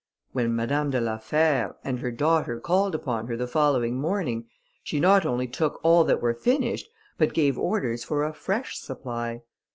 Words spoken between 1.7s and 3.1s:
and her daughter called